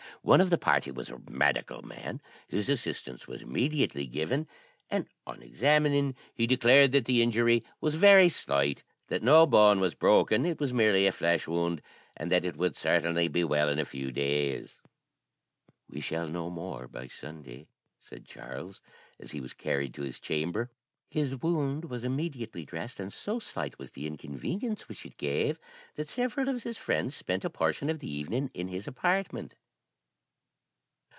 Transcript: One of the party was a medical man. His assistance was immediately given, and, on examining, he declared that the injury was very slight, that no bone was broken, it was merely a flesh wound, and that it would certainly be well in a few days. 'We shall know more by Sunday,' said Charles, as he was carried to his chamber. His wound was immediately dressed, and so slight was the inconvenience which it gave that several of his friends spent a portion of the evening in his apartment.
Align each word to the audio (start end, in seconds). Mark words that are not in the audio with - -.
One 0.23 0.39
of 0.39 0.51
the 0.51 0.57
party 0.59 0.91
was 0.91 1.09
a 1.09 1.19
medical 1.31 1.81
man. 1.81 2.21
His 2.47 2.69
assistance 2.69 3.27
was 3.27 3.41
immediately 3.41 4.05
given, 4.05 4.47
and, 4.87 5.07
on 5.25 5.41
examining, 5.41 6.13
he 6.35 6.45
declared 6.45 6.91
that 6.91 7.05
the 7.05 7.23
injury 7.23 7.63
was 7.79 7.95
very 7.95 8.29
slight, 8.29 8.83
that 9.07 9.23
no 9.23 9.47
bone 9.47 9.79
was 9.79 9.95
broken, 9.95 10.45
it 10.45 10.59
was 10.59 10.73
merely 10.75 11.07
a 11.07 11.11
flesh 11.11 11.47
wound, 11.47 11.81
and 12.15 12.31
that 12.31 12.45
it 12.45 12.55
would 12.55 12.75
certainly 12.75 13.29
be 13.29 13.43
well 13.43 13.67
in 13.67 13.79
a 13.79 13.85
few 13.85 14.11
days. 14.11 14.79
'We 15.89 16.01
shall 16.01 16.27
know 16.27 16.51
more 16.51 16.87
by 16.87 17.07
Sunday,' 17.07 17.65
said 17.99 18.27
Charles, 18.27 18.79
as 19.19 19.31
he 19.31 19.41
was 19.41 19.53
carried 19.55 19.95
to 19.95 20.03
his 20.03 20.19
chamber. 20.19 20.69
His 21.09 21.35
wound 21.35 21.85
was 21.85 22.03
immediately 22.03 22.63
dressed, 22.63 22.99
and 22.99 23.11
so 23.11 23.39
slight 23.39 23.79
was 23.79 23.89
the 23.93 24.05
inconvenience 24.05 24.87
which 24.87 25.03
it 25.03 25.17
gave 25.17 25.57
that 25.95 26.09
several 26.09 26.47
of 26.47 26.61
his 26.61 26.77
friends 26.77 27.15
spent 27.15 27.43
a 27.43 27.49
portion 27.49 27.89
of 27.89 27.97
the 27.97 28.13
evening 28.13 28.51
in 28.53 28.67
his 28.67 28.87
apartment. 28.87 29.55